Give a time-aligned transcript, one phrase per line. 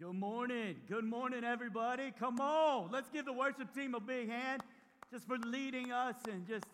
[0.00, 0.74] Good morning.
[0.88, 2.12] Good morning, everybody.
[2.18, 2.90] Come on.
[2.90, 4.64] Let's give the worship team a big hand
[5.08, 6.66] just for leading us and just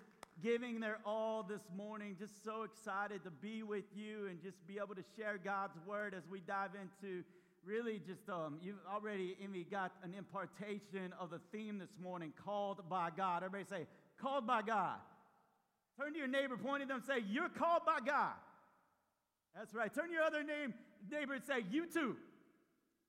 [0.42, 2.16] giving their all this morning.
[2.18, 6.14] Just so excited to be with you and just be able to share God's word
[6.14, 7.22] as we dive into
[7.62, 12.88] really just, um, you've already, Emmy, got an impartation of the theme this morning called
[12.88, 13.44] by God.
[13.44, 13.86] Everybody say,
[14.18, 14.96] called by God.
[15.98, 18.32] Turn to your neighbor, point at them, say, You're called by God.
[19.54, 19.92] That's right.
[19.92, 20.72] Turn to your other name,
[21.12, 22.16] neighbor and say, You too.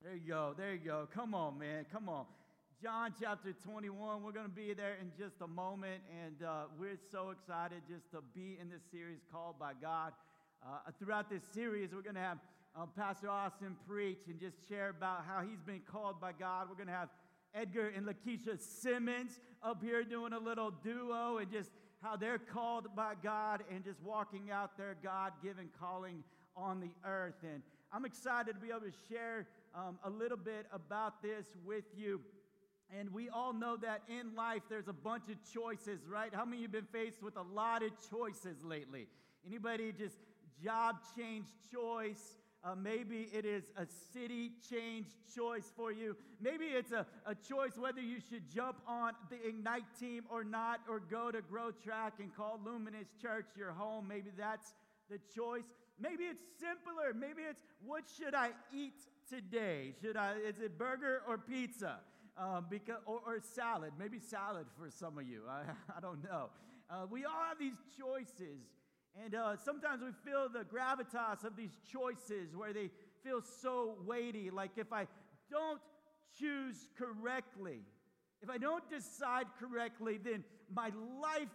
[0.03, 0.55] There you go.
[0.57, 1.07] There you go.
[1.13, 1.85] Come on, man.
[1.93, 2.25] Come on.
[2.81, 4.23] John chapter 21.
[4.23, 6.01] We're going to be there in just a moment.
[6.25, 10.13] And uh, we're so excited just to be in this series called by God.
[10.65, 12.39] Uh, throughout this series, we're going to have
[12.75, 16.65] um, Pastor Austin preach and just share about how he's been called by God.
[16.67, 17.09] We're going to have
[17.53, 21.69] Edgar and Lakeisha Simmons up here doing a little duo and just
[22.01, 26.23] how they're called by God and just walking out their God given calling
[26.57, 27.35] on the earth.
[27.43, 27.61] And
[27.93, 32.21] I'm excited to be able to share um, a little bit about this with you.
[32.97, 36.33] And we all know that in life there's a bunch of choices, right?
[36.33, 39.07] How many of you have been faced with a lot of choices lately?
[39.47, 40.17] Anybody just
[40.63, 42.37] job change choice?
[42.63, 46.15] Uh, maybe it is a city change choice for you.
[46.39, 50.81] Maybe it's a, a choice whether you should jump on the Ignite team or not,
[50.87, 54.07] or go to Grow Track and call Luminous Church your home.
[54.07, 54.73] Maybe that's
[55.09, 55.63] the choice.
[55.99, 57.13] Maybe it's simpler.
[57.15, 59.93] Maybe it's what should I eat today?
[60.01, 60.33] Should I?
[60.35, 61.99] Is it burger or pizza?
[62.37, 65.41] Um, because, or, or, salad, maybe salad for some of you.
[65.49, 65.63] I,
[65.95, 66.49] I don't know.
[66.89, 68.61] Uh, we all have these choices.
[69.23, 72.89] And uh, sometimes we feel the gravitas of these choices where they
[73.23, 74.49] feel so weighty.
[74.49, 75.07] Like if I
[75.49, 75.81] don't
[76.39, 77.79] choose correctly,
[78.41, 80.43] if I don't decide correctly, then
[80.73, 81.49] my life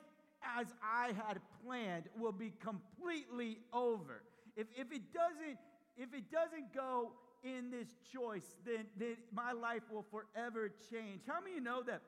[0.59, 4.23] as I had planned will be completely over.
[4.57, 5.59] If, if, it, doesn't,
[5.97, 7.13] if it doesn't go
[7.47, 11.23] in this choice, then, then my life will forever change.
[11.27, 12.03] How many know that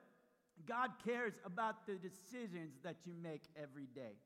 [0.66, 4.18] God cares about the decisions that you make every day?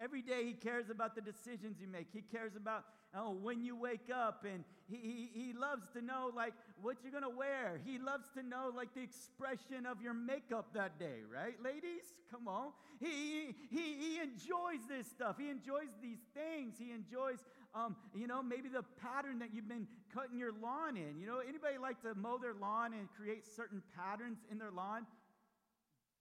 [0.00, 2.08] Every day he cares about the decisions you make.
[2.12, 2.84] He cares about
[3.14, 7.12] oh, when you wake up, and he, he, he loves to know like what you're
[7.12, 7.80] gonna wear.
[7.84, 12.14] He loves to know like the expression of your makeup that day, right, ladies?
[12.30, 12.70] Come on.
[13.00, 15.36] He, he, he enjoys this stuff.
[15.38, 16.76] He enjoys these things.
[16.78, 17.38] He enjoys,
[17.74, 21.20] um, you know, maybe the pattern that you've been cutting your lawn in.
[21.20, 25.06] You know, anybody like to mow their lawn and create certain patterns in their lawn?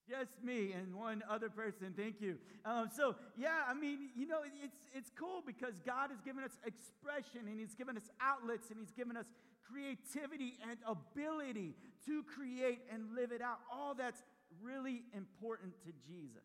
[0.08, 1.94] Just me and one other person.
[1.96, 2.38] Thank you.
[2.66, 6.58] Um, so, yeah, I mean, you know, it's, it's cool because God has given us
[6.66, 9.28] expression and He's given us outlets and He's given us
[9.72, 11.76] creativity and ability
[12.08, 13.60] to create and live it out.
[13.72, 14.24] All that's
[14.64, 16.42] really important to Jesus.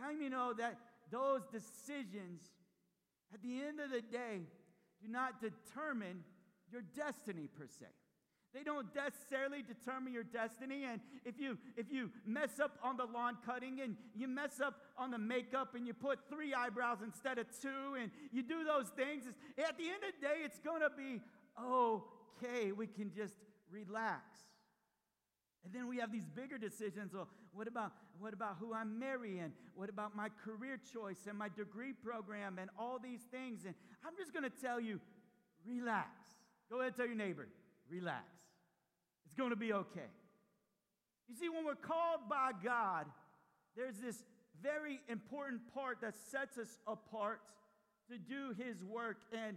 [0.00, 0.78] How do you know that
[1.10, 2.50] those decisions,
[3.34, 4.46] at the end of the day,
[5.02, 6.22] do not determine
[6.70, 7.86] your destiny per se?
[8.54, 10.84] They don't necessarily determine your destiny.
[10.84, 14.74] And if you if you mess up on the lawn cutting and you mess up
[14.96, 18.90] on the makeup and you put three eyebrows instead of two and you do those
[18.90, 19.24] things,
[19.58, 21.20] at the end of the day, it's gonna be
[21.60, 22.70] okay.
[22.70, 23.34] We can just
[23.68, 24.22] relax.
[25.64, 27.12] And then we have these bigger decisions.
[27.12, 29.52] Well, what about what about who I'm marrying?
[29.74, 33.64] What about my career choice and my degree program and all these things?
[33.64, 33.74] And
[34.06, 35.00] I'm just gonna tell you,
[35.66, 36.08] relax.
[36.70, 37.48] Go ahead and tell your neighbor
[37.90, 38.24] relax.
[39.26, 40.10] It's going to be okay.
[41.28, 43.06] You see, when we're called by God,
[43.76, 44.22] there's this
[44.62, 47.40] very important part that sets us apart
[48.10, 49.16] to do His work.
[49.32, 49.56] And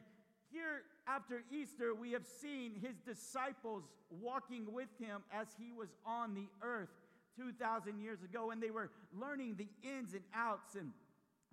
[0.52, 6.34] here after Easter, we have seen His disciples walking with Him as He was on
[6.34, 6.90] the earth
[7.38, 10.92] 2,000 years ago, and they were learning the ins and outs and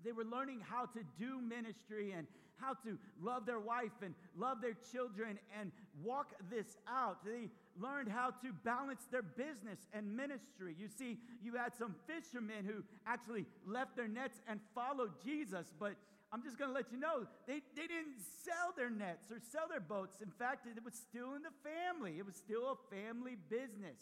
[0.05, 2.27] they were learning how to do ministry and
[2.57, 5.73] how to love their wife and love their children and
[6.03, 7.25] walk this out.
[7.25, 7.51] They
[7.81, 10.77] learned how to balance their business and ministry.
[10.79, 15.95] You see, you had some fishermen who actually left their nets and followed Jesus, but
[16.33, 19.67] I'm just going to let you know they, they didn't sell their nets or sell
[19.69, 20.19] their boats.
[20.23, 23.99] In fact, it was still in the family, it was still a family business.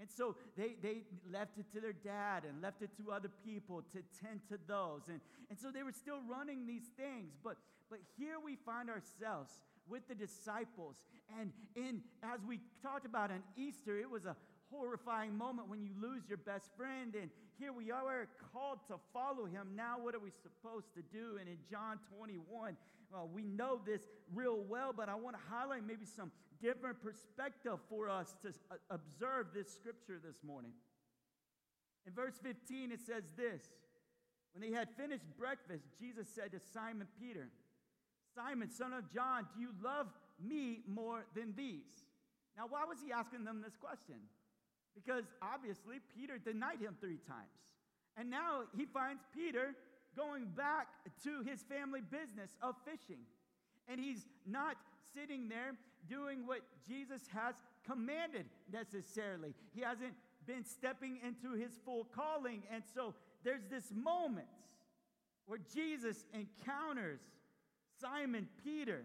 [0.00, 3.82] And so they, they left it to their dad and left it to other people
[3.92, 5.02] to tend to those.
[5.08, 7.32] And, and so they were still running these things.
[7.42, 7.56] But,
[7.90, 9.50] but here we find ourselves
[9.88, 10.96] with the disciples.
[11.40, 14.36] And in, as we talked about on Easter, it was a
[14.70, 17.14] horrifying moment when you lose your best friend.
[17.20, 19.68] And here we are called to follow him.
[19.74, 21.38] Now, what are we supposed to do?
[21.40, 22.76] And in John 21,
[23.12, 24.02] well, we know this
[24.34, 26.30] real well, but I want to highlight maybe some
[26.62, 30.72] different perspective for us to uh, observe this scripture this morning.
[32.06, 33.62] In verse 15, it says this
[34.52, 37.48] When they had finished breakfast, Jesus said to Simon Peter,
[38.34, 40.06] Simon, son of John, do you love
[40.40, 42.04] me more than these?
[42.56, 44.16] Now, why was he asking them this question?
[44.94, 47.54] Because obviously Peter denied him three times.
[48.16, 49.74] And now he finds Peter
[50.16, 50.88] going back
[51.22, 53.22] to his family business of fishing.
[53.88, 54.76] And he's not
[55.14, 55.74] sitting there
[56.08, 59.54] doing what Jesus has commanded necessarily.
[59.74, 60.14] He hasn't
[60.46, 62.62] been stepping into his full calling.
[62.72, 63.14] And so
[63.44, 64.46] there's this moment
[65.46, 67.20] where Jesus encounters
[68.00, 69.02] Simon Peter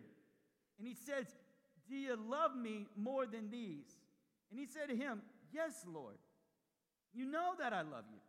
[0.78, 1.28] and he says,
[1.90, 3.86] Do you love me more than these?
[4.52, 5.22] And he said to him,
[5.54, 6.18] Yes, Lord.
[7.14, 8.20] You know that I love you.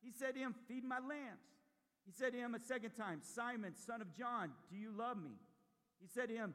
[0.00, 1.42] He said to him, Feed my lambs.
[2.06, 5.32] He said to him a second time, Simon, son of John, do you love me?
[6.00, 6.54] He said to him,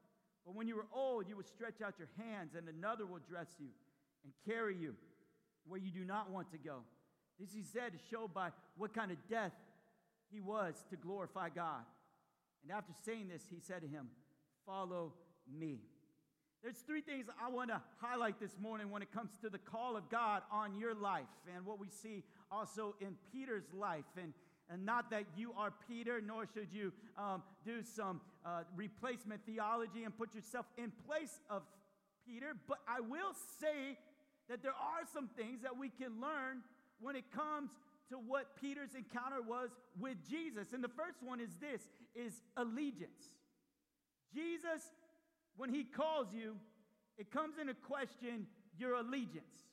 [0.45, 3.47] But when you were old, you would stretch out your hands, and another will dress
[3.59, 3.67] you
[4.23, 4.95] and carry you
[5.67, 6.79] where you do not want to go.
[7.39, 9.53] This he said to show by what kind of death
[10.31, 11.83] he was to glorify God.
[12.63, 14.07] And after saying this, he said to him,
[14.65, 15.13] Follow
[15.51, 15.79] me.
[16.63, 19.97] There's three things I want to highlight this morning when it comes to the call
[19.97, 24.05] of God on your life and what we see also in Peter's life.
[24.21, 24.33] And,
[24.71, 30.03] and not that you are Peter, nor should you um, do some uh, replacement theology
[30.03, 31.63] and put yourself in place of
[32.25, 33.97] Peter, but I will say
[34.49, 36.61] that there are some things that we can learn
[36.99, 37.71] when it comes
[38.09, 39.69] to what Peter's encounter was
[39.99, 40.73] with Jesus.
[40.73, 41.81] And the first one is this
[42.15, 43.33] is allegiance.
[44.33, 44.81] Jesus
[45.57, 46.55] when he calls you,
[47.17, 48.47] it comes into question
[48.77, 49.67] your allegiance.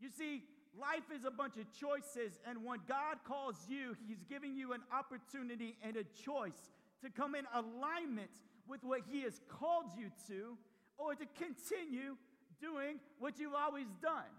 [0.00, 0.42] You see,
[0.80, 4.82] life is a bunch of choices, and when God calls you, he's giving you an
[4.92, 6.70] opportunity and a choice
[7.02, 8.30] to come in alignment
[8.66, 10.56] with what he has called you to
[10.96, 12.16] or to continue
[12.60, 14.30] doing what you've always done.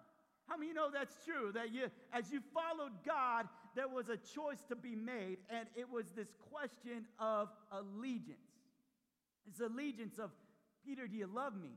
[0.48, 1.52] How many know that's true?
[1.54, 5.90] That you, as you followed God, there was a choice to be made, and it
[5.90, 8.38] was this question of allegiance.
[9.48, 10.32] It's allegiance of
[10.86, 11.72] Peter, do you love me?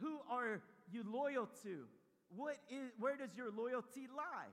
[0.00, 0.60] Who are
[0.90, 1.84] you loyal to?
[2.34, 4.50] What is, where does your loyalty lie?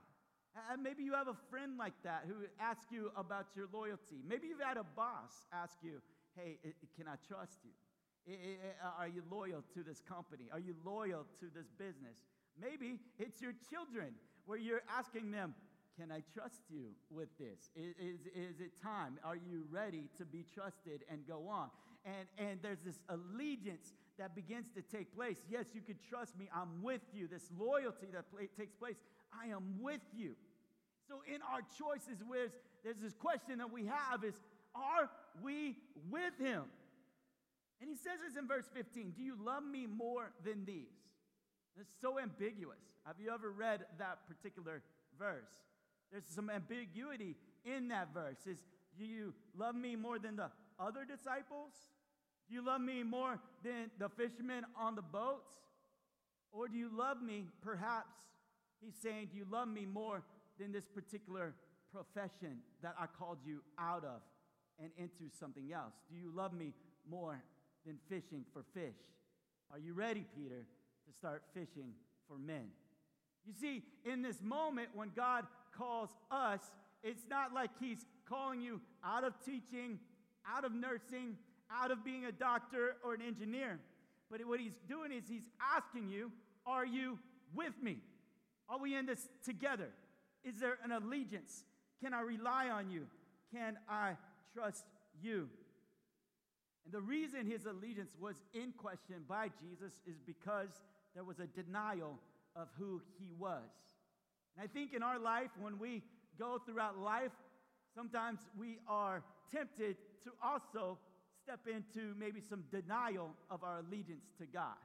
[0.72, 4.22] And maybe you have a friend like that who asks you about your loyalty.
[4.26, 6.02] Maybe you've had a boss ask you,
[6.34, 6.58] hey,
[6.96, 7.70] can I trust you?
[8.28, 10.44] Uh, are you loyal to this company?
[10.52, 12.18] Are you loyal to this business?
[12.60, 14.14] Maybe it's your children
[14.46, 15.54] where you're asking them,
[15.98, 17.70] can I trust you with this?
[17.76, 19.18] Is, is, is it time?
[19.24, 21.70] Are you ready to be trusted and go on?
[22.04, 25.38] and, and there's this allegiance that begins to take place.
[25.48, 26.48] Yes, you can trust me.
[26.54, 27.28] I'm with you.
[27.28, 28.24] This loyalty that
[28.56, 28.96] takes place.
[29.32, 30.34] I am with you.
[31.06, 32.50] So in our choices, there's,
[32.84, 34.34] there's this question that we have is,
[34.74, 35.08] are
[35.42, 35.76] we
[36.10, 36.64] with him?
[37.80, 40.98] And he says this in verse 15 Do you love me more than these?
[41.80, 42.82] It's so ambiguous.
[43.06, 44.82] Have you ever read that particular
[45.18, 45.48] verse?
[46.10, 48.46] There's some ambiguity in that verse.
[48.46, 48.58] Is
[48.98, 50.50] do you love me more than the
[50.80, 51.72] other disciples?
[52.48, 55.52] Do you love me more than the fishermen on the boats?
[56.50, 58.14] Or do you love me, perhaps,
[58.80, 60.22] he's saying, do you love me more
[60.58, 61.54] than this particular
[61.92, 64.22] profession that I called you out of
[64.82, 65.92] and into something else?
[66.10, 66.72] Do you love me
[67.08, 67.42] more
[67.84, 68.96] than fishing for fish?
[69.70, 70.64] Are you ready, Peter,
[71.06, 71.92] to start fishing
[72.26, 72.68] for men?
[73.46, 75.44] You see, in this moment when God
[75.76, 76.60] calls us,
[77.02, 79.98] it's not like he's calling you out of teaching
[80.48, 81.36] out of nursing,
[81.72, 83.78] out of being a doctor or an engineer.
[84.30, 86.30] But what he's doing is he's asking you,
[86.66, 87.18] Are you
[87.54, 87.98] with me?
[88.68, 89.88] Are we in this together?
[90.44, 91.64] Is there an allegiance?
[92.02, 93.06] Can I rely on you?
[93.52, 94.16] Can I
[94.54, 94.84] trust
[95.22, 95.48] you?
[96.84, 100.68] And the reason his allegiance was in question by Jesus is because
[101.14, 102.18] there was a denial
[102.54, 103.68] of who he was.
[104.56, 106.02] And I think in our life, when we
[106.38, 107.32] go throughout life,
[107.94, 109.22] sometimes we are
[109.52, 110.98] tempted to also
[111.48, 114.76] step into maybe some denial of our allegiance to God.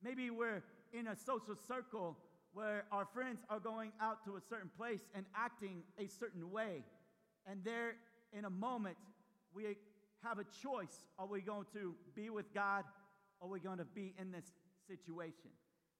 [0.00, 0.62] Maybe we're
[0.92, 2.16] in a social circle
[2.52, 6.84] where our friends are going out to a certain place and acting a certain way.
[7.50, 7.94] And there,
[8.32, 8.96] in a moment,
[9.52, 9.64] we
[10.22, 11.08] have a choice.
[11.18, 12.84] Are we going to be with God?
[13.40, 14.46] Or are we going to be in this
[14.86, 15.50] situation?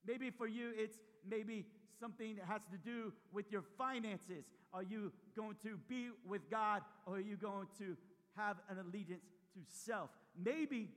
[0.07, 1.65] Maybe for you, it's maybe
[1.99, 4.45] something that has to do with your finances.
[4.71, 7.97] Are you going to be with God or are you going to
[8.37, 10.09] have an allegiance to self?
[10.37, 10.89] Maybe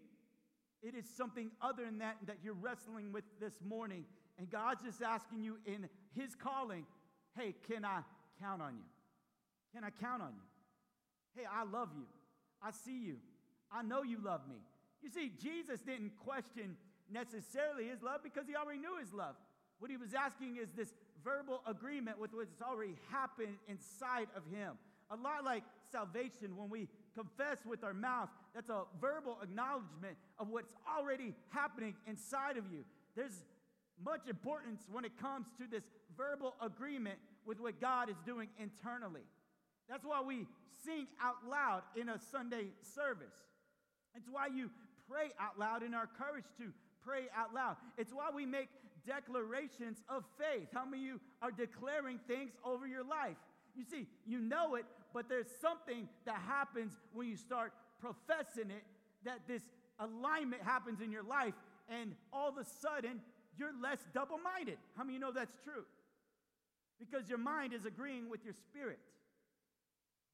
[0.82, 4.04] it is something other than that that you're wrestling with this morning,
[4.38, 6.86] And God's just asking you in His calling,
[7.36, 8.00] hey, can I
[8.40, 8.84] count on you?
[9.74, 11.40] Can I count on you?
[11.40, 12.06] Hey, I love you.
[12.62, 13.16] I see you.
[13.70, 14.56] I know you love me.
[15.02, 16.76] You see, Jesus didn't question
[17.10, 19.34] necessarily his love because he already knew his love.
[19.78, 20.92] What he was asking is this
[21.24, 24.74] verbal agreement with what's already happened inside of him.
[25.10, 30.48] A lot like salvation, when we confess with our mouth, that's a verbal acknowledgement of
[30.48, 32.84] what's already happening inside of you.
[33.16, 33.44] There's
[34.04, 35.84] much importance when it comes to this
[36.16, 39.22] verbal agreement with what God is doing internally.
[39.88, 40.46] That's why we
[40.84, 43.34] sing out loud in a Sunday service.
[44.14, 44.70] It's why you
[45.08, 46.72] pray out loud in our courage to
[47.04, 47.76] pray out loud.
[47.98, 48.68] It's why we make
[49.06, 50.68] declarations of faith.
[50.72, 53.36] How many of you are declaring things over your life?
[53.74, 58.84] You see, you know it, but there's something that happens when you start professing it
[59.24, 59.62] that this
[59.98, 61.54] alignment happens in your life,
[61.88, 63.20] and all of a sudden,
[63.56, 64.78] you're less double minded.
[64.96, 65.84] How many of you know that's true?
[66.98, 68.98] Because your mind is agreeing with your spirit.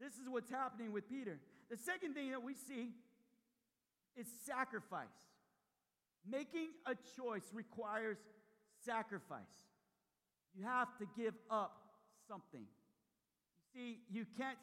[0.01, 1.39] This is what's happening with Peter.
[1.71, 2.91] The second thing that we see
[4.17, 5.07] is sacrifice.
[6.29, 8.19] Making a choice requires
[8.85, 9.41] sacrifice.
[10.57, 11.77] You have to give up
[12.29, 12.65] something.
[13.75, 14.59] See, you can't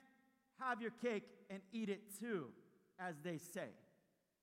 [0.59, 2.45] have your cake and eat it too,
[3.00, 3.69] as they say.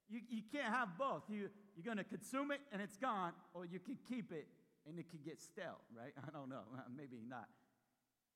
[0.09, 1.23] You, you can't have both.
[1.28, 4.47] You, you're going to consume it and it's gone, or you can keep it
[4.87, 6.12] and it could get stale, right?
[6.26, 6.62] I don't know.
[6.97, 7.49] Maybe not.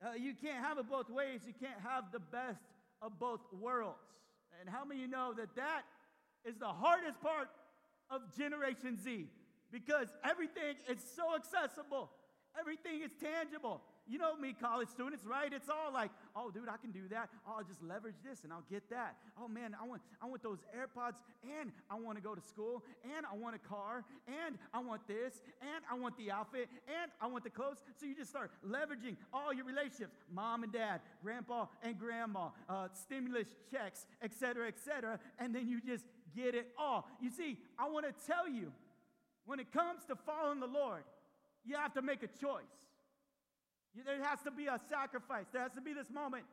[0.04, 1.40] Uh, you can't have it both ways.
[1.46, 2.62] You can't have the best
[3.00, 4.20] of both worlds.
[4.60, 5.82] And how many you know that that
[6.44, 7.48] is the hardest part
[8.10, 9.26] of Generation Z?
[9.72, 12.10] Because everything is so accessible,
[12.58, 13.82] everything is tangible.
[14.08, 15.52] You know me, college students, right?
[15.52, 17.28] It's all like, oh, dude, I can do that.
[17.46, 19.16] Oh, I'll just leverage this and I'll get that.
[19.40, 22.84] Oh man, I want, I want those AirPods, and I want to go to school,
[23.04, 27.10] and I want a car, and I want this, and I want the outfit, and
[27.20, 27.78] I want the clothes.
[27.98, 32.88] So you just start leveraging all your relationships, mom and dad, grandpa and grandma, uh,
[32.92, 37.08] stimulus checks, etc., etc., and then you just get it all.
[37.20, 38.72] You see, I want to tell you,
[39.46, 41.02] when it comes to following the Lord,
[41.64, 42.85] you have to make a choice.
[44.04, 45.46] There has to be a sacrifice.
[45.52, 46.44] There has to be this moment.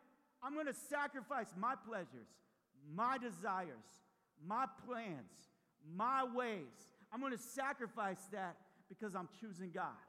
[0.42, 2.28] I'm going to sacrifice my pleasures,
[2.94, 3.88] my desires,
[4.46, 5.52] my plans,
[5.96, 6.92] my ways.
[7.12, 8.56] I'm going to sacrifice that
[8.90, 10.00] because I'm choosing God,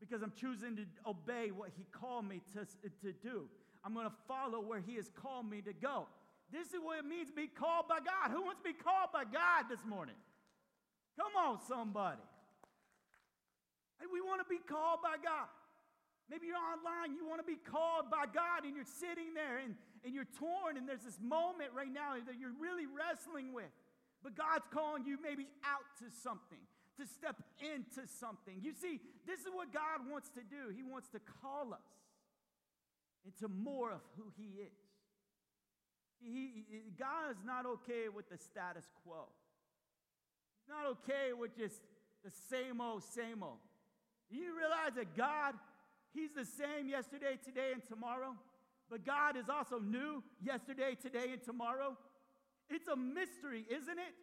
[0.00, 2.66] because I'm choosing to obey what He called me to,
[3.02, 3.48] to do.
[3.84, 6.08] I'm going to follow where He has called me to go.
[6.52, 8.30] This is what it means to be called by God.
[8.30, 10.14] Who wants to be called by God this morning?
[11.18, 12.22] Come on, somebody.
[14.12, 15.48] We want to be called by God.
[16.30, 19.78] Maybe you're online, you want to be called by God, and you're sitting there and,
[20.04, 23.70] and you're torn, and there's this moment right now that you're really wrestling with.
[24.26, 26.58] But God's calling you maybe out to something,
[26.98, 28.58] to step into something.
[28.58, 30.74] You see, this is what God wants to do.
[30.74, 31.90] He wants to call us
[33.22, 34.82] into more of who He is.
[36.18, 36.64] He,
[36.98, 39.30] God is not okay with the status quo.
[40.58, 41.82] He's not okay with just
[42.24, 43.62] the same old, same old.
[44.30, 45.54] Do you realize that God
[46.12, 48.34] He's the same yesterday, today, and tomorrow.
[48.90, 51.96] But God is also new yesterday, today, and tomorrow.
[52.70, 54.14] It's a mystery, isn't it?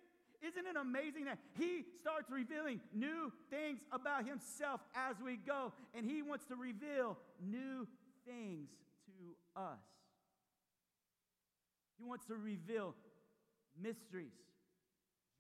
[0.45, 6.05] Isn't it amazing that He starts revealing new things about Himself as we go, and
[6.05, 7.87] He wants to reveal new
[8.25, 8.69] things
[9.05, 9.79] to us?
[11.97, 12.95] He wants to reveal
[13.81, 14.33] mysteries,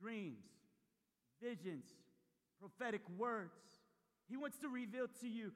[0.01, 0.45] dreams,
[1.41, 1.85] visions,
[2.59, 3.51] prophetic words.
[4.29, 5.51] He wants to reveal to you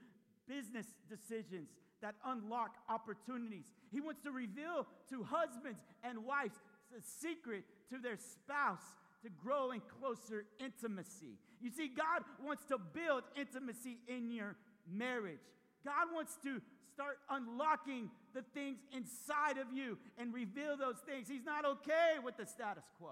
[0.47, 1.69] business decisions
[2.01, 3.65] that unlock opportunities.
[3.91, 6.55] He wants to reveal to husbands and wives
[6.93, 8.83] the secret to their spouse
[9.23, 11.37] to grow in closer intimacy.
[11.61, 14.55] You see, God wants to build intimacy in your
[14.89, 15.39] marriage.
[15.83, 16.61] God wants to
[16.93, 21.27] start unlocking the things inside of you and reveal those things.
[21.27, 23.11] He's not okay with the status quo.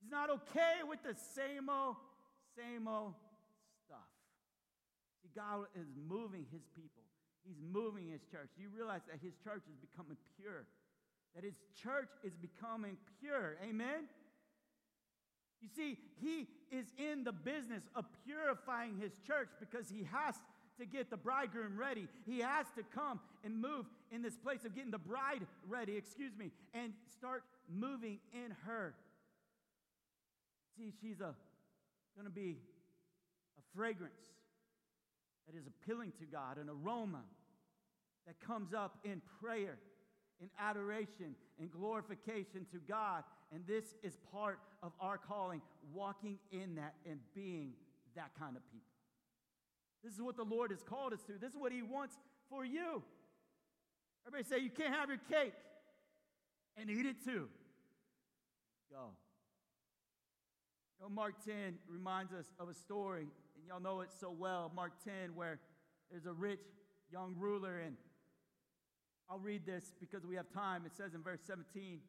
[0.00, 1.96] He's not okay with the same old,
[2.56, 3.14] same old
[5.24, 7.02] See, God is moving his people.
[7.48, 8.50] He's moving his church.
[8.56, 10.64] Do you realize that his church is becoming pure?
[11.34, 13.56] That his church is becoming pure.
[13.64, 14.04] Amen?
[15.60, 20.34] You see, he is in the business of purifying his church because he has
[20.78, 22.06] to get the bridegroom ready.
[22.26, 26.36] He has to come and move in this place of getting the bride ready, excuse
[26.36, 28.94] me, and start moving in her.
[30.76, 31.34] See, she's a
[32.14, 32.58] going to be
[33.58, 34.30] a fragrance
[35.46, 37.22] that is appealing to God, an aroma
[38.26, 39.78] that comes up in prayer,
[40.40, 43.24] in adoration, in glorification to God.
[43.52, 45.60] And this is part of our calling,
[45.92, 47.72] walking in that and being
[48.16, 48.86] that kind of people.
[50.02, 51.32] This is what the Lord has called us to.
[51.40, 52.16] This is what He wants
[52.50, 53.02] for you.
[54.26, 55.54] Everybody say, You can't have your cake
[56.76, 57.48] and eat it too.
[58.90, 59.10] Go.
[60.98, 61.54] You know, Mark 10
[61.88, 63.26] reminds us of a story,
[63.64, 64.70] and y'all know it so well.
[64.76, 65.58] Mark 10, where
[66.10, 66.60] there's a rich
[67.10, 67.96] young ruler, and
[69.30, 70.84] I'll read this because we have time.
[70.84, 72.00] It says in verse 17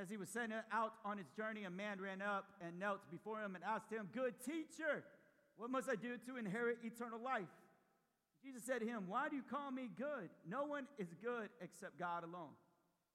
[0.00, 3.42] As he was setting out on his journey, a man ran up and knelt before
[3.42, 5.04] him and asked him, Good teacher,
[5.56, 7.52] what must I do to inherit eternal life?
[8.42, 10.30] Jesus said to him, Why do you call me good?
[10.48, 12.56] No one is good except God alone.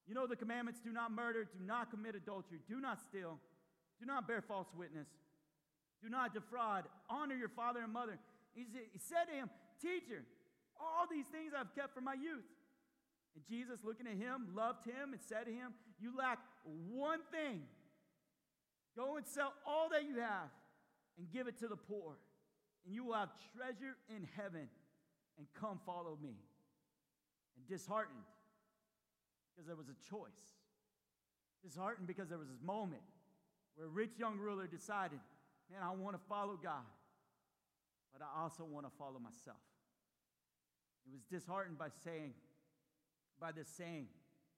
[0.08, 3.39] You know the commandments do not murder, do not commit adultery, do not steal,
[4.00, 5.08] do not bear false witness,
[6.03, 8.18] do not defraud, honor your father and mother.
[8.53, 8.65] He
[8.98, 9.50] said to him,
[9.82, 10.24] Teacher,
[10.79, 12.48] all these things I've kept from my youth.
[13.36, 17.62] And Jesus, looking at him, loved him and said to him, You lack one thing.
[18.96, 20.50] Go and sell all that you have
[21.18, 22.18] and give it to the poor,
[22.86, 24.68] and you will have treasure in heaven.
[25.38, 26.36] And come follow me.
[27.56, 28.27] And disheartened
[29.56, 30.60] because there was a choice.
[31.63, 33.03] Disheartened because there was this moment
[33.75, 35.20] where a rich young ruler decided,
[35.71, 36.88] Man, I want to follow God,
[38.11, 39.61] but I also want to follow myself.
[41.05, 42.33] He was disheartened by saying,
[43.39, 44.07] by this saying.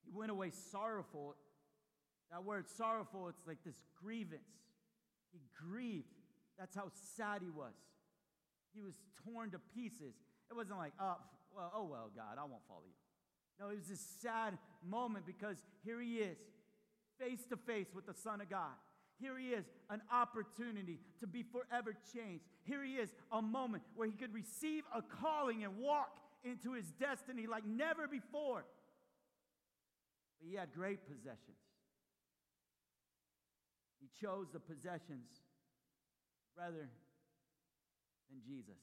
[0.06, 1.36] He went away sorrowful.
[2.32, 4.42] That word sorrowful, it's like this grievance.
[5.32, 6.08] He grieved.
[6.58, 7.74] That's how sad he was.
[8.74, 8.94] He was
[9.26, 10.16] torn to pieces.
[10.50, 11.18] It wasn't like, oh,
[11.56, 12.96] well, oh well, God, I won't follow you.
[13.60, 16.38] No, it was this sad moment because here he is,
[17.20, 18.76] face to face with the Son of God.
[19.22, 22.44] Here he is, an opportunity to be forever changed.
[22.64, 26.10] Here he is, a moment where he could receive a calling and walk
[26.44, 28.66] into his destiny like never before.
[30.40, 31.62] But he had great possessions.
[34.00, 35.30] He chose the possessions
[36.58, 36.90] rather
[38.32, 38.82] than Jesus.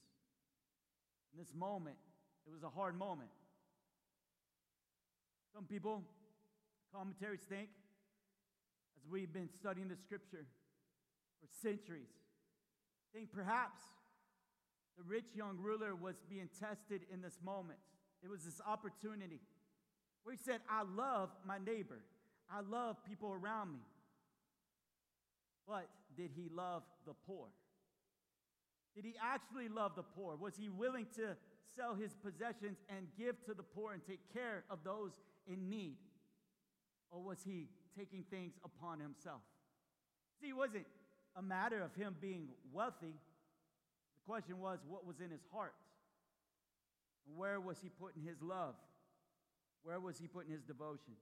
[1.32, 1.96] In this moment,
[2.46, 3.30] it was a hard moment.
[5.52, 6.04] Some people,
[6.94, 7.70] commentaries think,
[8.98, 10.46] as we've been studying the scripture
[11.40, 12.10] for centuries,
[13.10, 13.80] I think perhaps
[14.96, 17.78] the rich young ruler was being tested in this moment.
[18.22, 19.40] It was this opportunity
[20.24, 22.00] where he said, I love my neighbor,
[22.50, 23.80] I love people around me.
[25.66, 27.48] But did he love the poor?
[28.96, 30.34] Did he actually love the poor?
[30.34, 31.36] Was he willing to
[31.76, 35.12] sell his possessions and give to the poor and take care of those
[35.46, 35.98] in need?
[37.10, 39.40] Or was he taking things upon himself?
[40.40, 40.86] See, it wasn't
[41.36, 43.14] a matter of him being wealthy.
[44.14, 45.74] The question was, what was in his heart?
[47.36, 48.74] Where was he putting his love?
[49.82, 51.14] Where was he putting his devotion?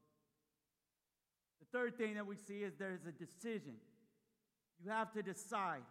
[1.61, 3.77] The third thing that we see is there's a decision.
[4.85, 5.83] You have to decide.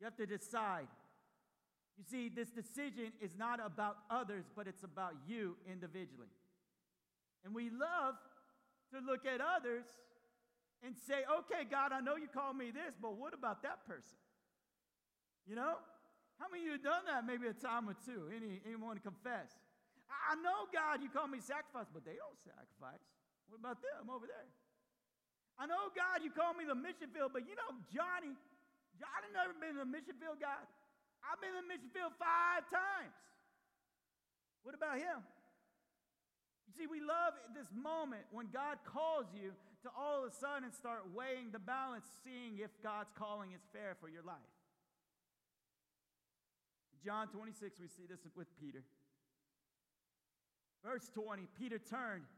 [0.00, 0.88] You have to decide.
[1.98, 6.28] You see, this decision is not about others, but it's about you individually.
[7.44, 8.14] And we love
[8.92, 9.84] to look at others
[10.84, 14.16] and say, okay, God, I know you call me this, but what about that person?
[15.46, 15.80] You know?
[16.38, 18.30] How many of you have done that maybe a time or two?
[18.30, 19.50] Any, anyone confess?
[20.06, 23.02] I know, God, you call me sacrifice, but they don't sacrifice.
[23.50, 24.48] What about them over there?
[25.58, 28.30] I know, God, you call me the mission field, but you know, Johnny,
[28.94, 30.62] Johnny never been in the mission field, God.
[31.26, 33.18] I've been in the mission field five times.
[34.62, 35.26] What about him?
[36.68, 40.70] You see, we love this moment when God calls you to all of a sudden
[40.70, 44.36] start weighing the balance, seeing if God's calling is fair for your life.
[47.02, 48.82] John 26, we see this with Peter.
[50.84, 52.28] Verse 20 Peter turned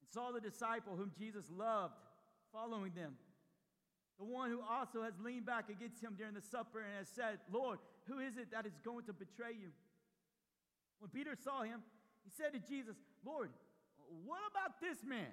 [0.00, 1.94] and saw the disciple whom Jesus loved
[2.52, 3.16] following them
[4.18, 7.38] the one who also has leaned back against him during the supper and has said,
[7.52, 9.68] Lord, who is it that is going to betray you?
[11.00, 11.82] When Peter saw him,
[12.26, 13.50] he said to Jesus, Lord,
[14.26, 15.30] what about this man?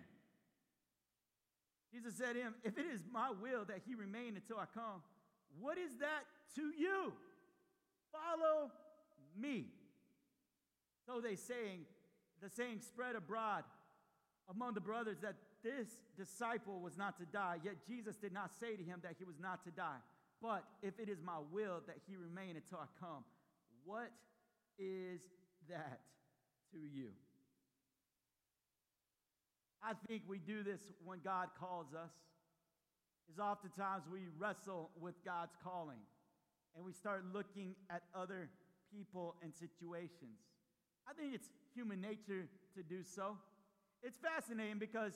[1.91, 5.01] Jesus said to him, If it is my will that he remain until I come,
[5.59, 6.25] what is that
[6.55, 7.13] to you?
[8.11, 8.69] Follow
[9.35, 9.65] me.
[11.07, 11.85] So they saying,
[12.41, 13.63] the saying spread abroad
[14.49, 18.75] among the brothers that this disciple was not to die, yet Jesus did not say
[18.75, 19.97] to him that he was not to die.
[20.41, 23.23] But if it is my will that he remain until I come,
[23.85, 24.11] what
[24.77, 25.21] is
[25.69, 25.99] that
[26.73, 27.09] to you?
[29.81, 32.11] I think we do this when God calls us.
[33.31, 36.03] Is oftentimes we wrestle with God's calling
[36.75, 38.49] and we start looking at other
[38.93, 40.43] people and situations.
[41.07, 43.37] I think it's human nature to do so.
[44.01, 45.13] It's fascinating because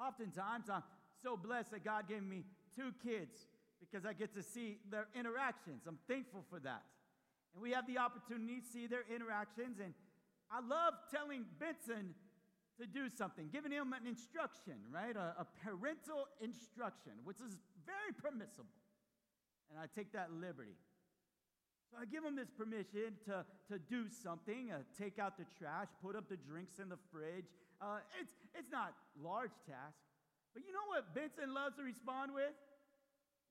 [0.00, 0.82] oftentimes I'm
[1.22, 3.48] so blessed that God gave me two kids
[3.80, 5.82] because I get to see their interactions.
[5.86, 6.82] I'm thankful for that.
[7.54, 9.78] And we have the opportunity to see their interactions.
[9.82, 9.94] And
[10.50, 12.14] I love telling Benson
[12.80, 15.16] to do something, giving him an instruction, right?
[15.16, 18.72] A, a parental instruction, which is very permissible.
[19.70, 20.78] And I take that liberty.
[21.90, 25.88] So I give him this permission to, to do something, uh, take out the trash,
[26.00, 27.48] put up the drinks in the fridge.
[27.80, 29.96] Uh, it's, it's not large task.
[30.54, 32.52] But you know what Benson loves to respond with?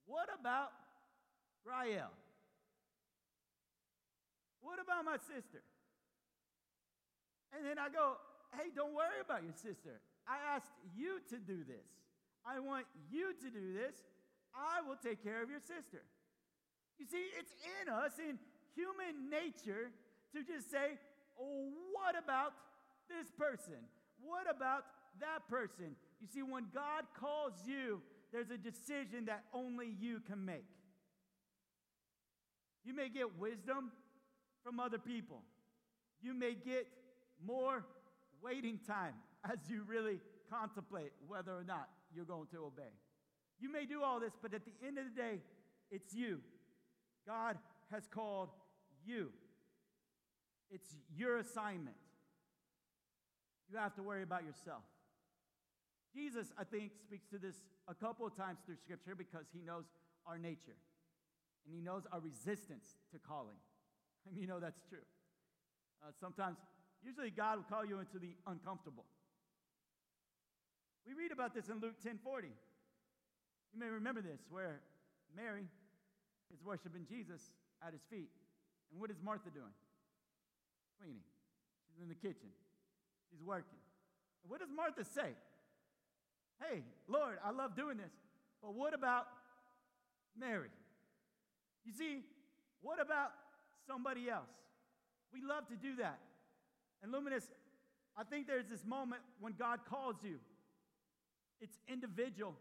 [0.05, 0.71] What about
[1.65, 2.09] Rael?
[4.61, 5.61] What about my sister?
[7.57, 8.21] And then I go,
[8.53, 9.97] hey, don't worry about your sister.
[10.29, 11.89] I asked you to do this.
[12.45, 13.97] I want you to do this.
[14.53, 16.05] I will take care of your sister.
[16.99, 18.37] You see, it's in us, in
[18.77, 19.89] human nature,
[20.33, 21.01] to just say,
[21.39, 22.53] oh, what about
[23.09, 23.81] this person?
[24.21, 24.85] What about
[25.19, 25.95] that person?
[26.21, 30.65] You see, when God calls you, there's a decision that only you can make.
[32.83, 33.91] You may get wisdom
[34.63, 35.41] from other people.
[36.21, 36.87] You may get
[37.45, 37.85] more
[38.41, 39.13] waiting time
[39.49, 40.19] as you really
[40.49, 42.93] contemplate whether or not you're going to obey.
[43.59, 45.39] You may do all this, but at the end of the day,
[45.89, 46.39] it's you.
[47.25, 47.57] God
[47.91, 48.49] has called
[49.05, 49.29] you.
[50.69, 51.95] It's your assignment.
[53.71, 54.83] You have to worry about yourself.
[56.13, 57.55] Jesus, I think, speaks to this
[57.87, 59.85] a couple of times through Scripture because he knows
[60.25, 60.75] our nature
[61.65, 63.57] and he knows our resistance to calling.
[64.27, 65.03] I mean, you know that's true.
[66.01, 66.57] Uh, sometimes,
[67.03, 69.05] usually, God will call you into the uncomfortable.
[71.05, 72.47] We read about this in Luke 10 40.
[73.73, 74.81] You may remember this, where
[75.35, 75.65] Mary
[76.53, 77.41] is worshiping Jesus
[77.85, 78.29] at his feet.
[78.91, 79.75] And what is Martha doing?
[80.99, 81.23] Cleaning.
[81.87, 82.49] She's in the kitchen.
[83.29, 83.79] She's working.
[84.43, 85.35] And what does Martha say?
[86.59, 88.11] Hey, Lord, I love doing this,
[88.61, 89.27] but what about
[90.37, 90.69] Mary?
[91.85, 92.23] You see,
[92.81, 93.31] what about
[93.85, 94.49] somebody else?
[95.31, 96.19] We love to do that.
[97.03, 97.45] And Luminous,
[98.17, 100.39] I think there's this moment when God calls you.
[101.59, 102.55] It's individual,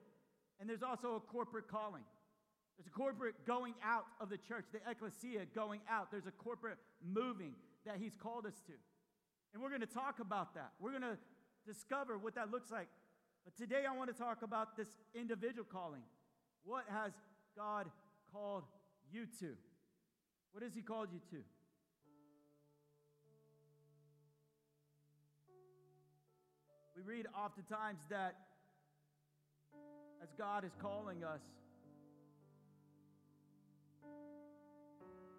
[0.60, 2.02] and there's also a corporate calling.
[2.76, 6.10] There's a corporate going out of the church, the ecclesia going out.
[6.10, 7.52] There's a corporate moving
[7.86, 8.72] that He's called us to.
[9.54, 10.72] And we're going to talk about that.
[10.78, 11.16] We're going to
[11.66, 12.88] discover what that looks like.
[13.44, 16.02] But today I want to talk about this individual calling.
[16.64, 17.12] What has
[17.56, 17.86] God
[18.32, 18.64] called
[19.10, 19.54] you to?
[20.52, 21.42] What has He called you to?
[26.96, 28.36] We read oftentimes that
[30.22, 31.42] as God is calling us,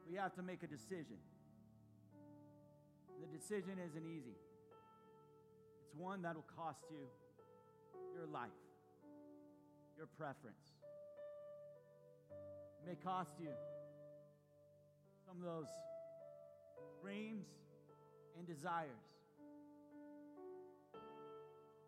[0.08, 1.18] we have to make a decision.
[3.20, 4.38] The decision isn't easy,
[5.82, 7.08] it's one that'll cost you
[8.16, 8.50] your life,
[9.98, 10.78] your preference.
[12.84, 13.50] It may cost you
[15.26, 15.68] some of those
[17.02, 17.48] dreams
[18.38, 19.07] and desires.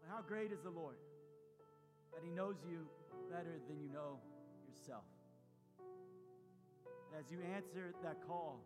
[0.10, 0.96] How great is the Lord
[2.14, 2.90] that He knows you
[3.30, 4.18] better than you know
[4.68, 5.06] yourself.
[5.78, 8.60] And as you answer that call,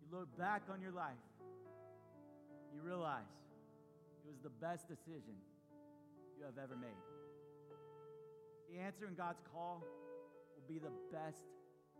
[0.00, 1.18] you look back on your life,
[2.72, 3.26] you realize
[4.24, 5.34] it was the best decision
[6.38, 7.02] you have ever made.
[8.70, 11.42] The answer in God's call will be the best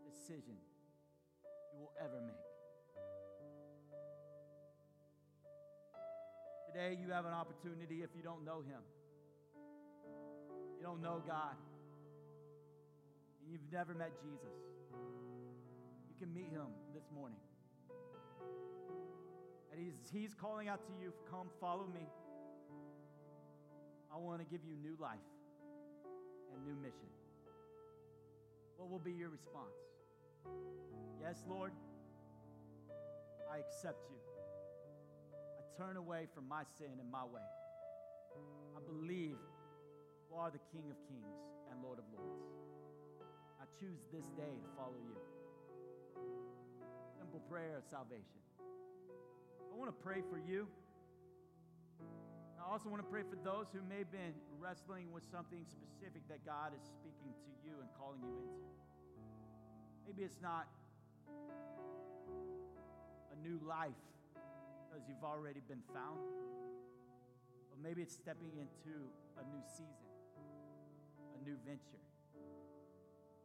[0.07, 0.55] decision
[1.73, 2.54] you will ever make.
[6.75, 8.83] Today, you have an opportunity if you don't know Him.
[10.77, 11.55] You don't know God.
[13.39, 14.59] And you've never met Jesus.
[16.09, 17.39] You can meet Him this morning.
[19.71, 22.09] And He's, he's calling out to you come, follow me.
[24.13, 25.15] I want to give you new life
[26.53, 27.07] and new mission.
[28.75, 29.79] What will be your response?
[31.21, 31.71] Yes, Lord,
[33.49, 34.24] I accept you.
[35.77, 37.43] Turn away from my sin and my way.
[38.75, 41.35] I believe you are the King of kings
[41.67, 42.47] and Lord of lords.
[43.59, 45.19] I choose this day to follow you.
[47.19, 48.39] Simple prayer of salvation.
[49.67, 50.67] I want to pray for you.
[52.55, 56.23] I also want to pray for those who may have been wrestling with something specific
[56.31, 58.63] that God is speaking to you and calling you into.
[60.07, 60.71] Maybe it's not
[63.27, 63.99] a new life
[64.95, 66.23] because you've already been found,
[67.67, 68.95] but maybe it's stepping into
[69.35, 70.07] a new season,
[71.35, 71.99] a new venture.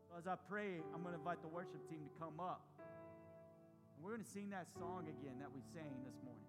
[0.06, 2.62] So as I pray, I'm going to invite the worship team to come up.
[2.78, 6.46] And we're going to sing that song again that we sang this morning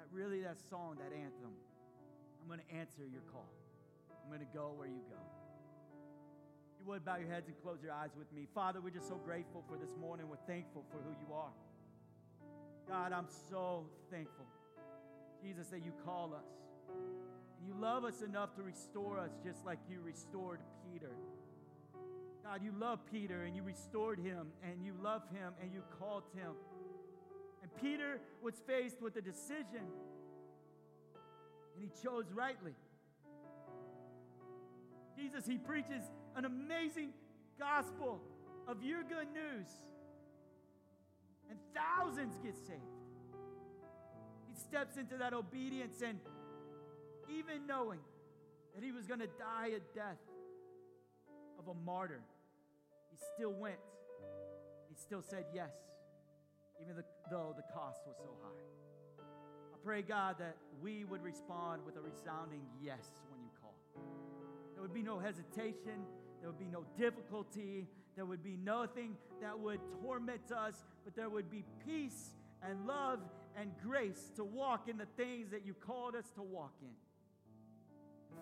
[0.00, 1.52] That really that song, that anthem.
[2.40, 3.52] I'm going to answer your call.
[4.08, 5.20] I'm going to go where you go.
[6.80, 8.48] you would bow your heads and close your eyes with me.
[8.56, 10.32] Father, we're just so grateful for this morning.
[10.32, 11.52] We're thankful for who you are.
[12.88, 14.46] God, I'm so thankful,
[15.42, 16.46] Jesus, that you call us.
[17.66, 21.12] You love us enough to restore us just like you restored Peter.
[22.44, 26.24] God, you love Peter and you restored him and you love him and you called
[26.34, 26.52] him.
[27.62, 29.86] And Peter was faced with a decision
[31.74, 32.74] and he chose rightly.
[35.16, 36.02] Jesus, he preaches
[36.36, 37.10] an amazing
[37.58, 38.20] gospel
[38.66, 39.68] of your good news,
[41.52, 42.80] and thousands get saved.
[44.48, 46.18] He steps into that obedience, and
[47.28, 48.00] even knowing
[48.74, 50.16] that he was going to die a death
[51.58, 52.22] of a martyr,
[53.10, 53.76] he still went.
[54.88, 55.74] He still said yes,
[56.80, 56.96] even
[57.30, 59.24] though the cost was so high.
[59.74, 63.76] I pray, God, that we would respond with a resounding yes when you call.
[64.72, 66.06] There would be no hesitation,
[66.40, 71.30] there would be no difficulty, there would be nothing that would torment us, but there
[71.30, 73.20] would be peace and love
[73.58, 76.94] and grace to walk in the things that you called us to walk in.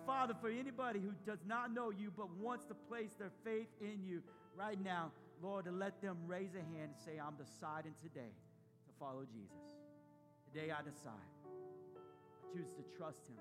[0.05, 4.03] Father, for anybody who does not know you but wants to place their faith in
[4.03, 4.21] you
[4.57, 8.33] right now, Lord, let them raise a hand and say, I'm deciding today
[8.85, 9.77] to follow Jesus.
[10.51, 11.29] Today I decide.
[11.45, 13.37] I choose to trust him.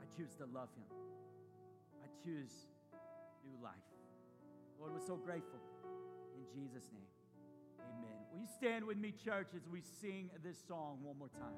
[0.00, 0.90] I choose to love him.
[2.02, 2.52] I choose
[3.44, 3.91] new life.
[4.82, 5.60] Lord, we're so grateful.
[6.34, 7.06] In Jesus' name,
[7.78, 8.18] amen.
[8.32, 11.54] Will you stand with me, church, as we sing this song one more time?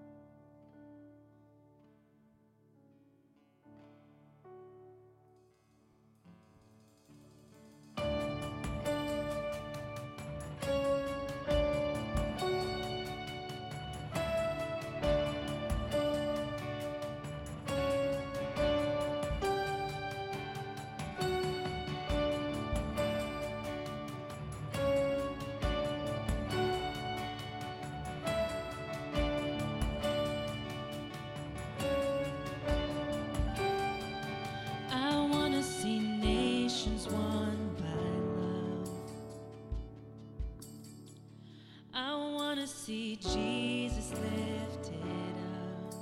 [42.67, 44.95] Jesus lifted
[45.37, 45.95] up.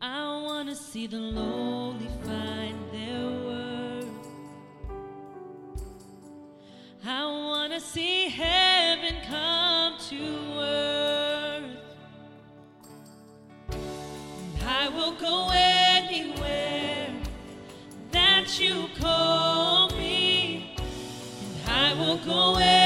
[0.00, 4.06] I want to see the lowly find their worth.
[7.04, 11.76] I want to see heaven come to earth.
[13.68, 17.10] And I will go anywhere
[18.12, 20.74] that you call me.
[21.66, 22.77] And I will go anywhere.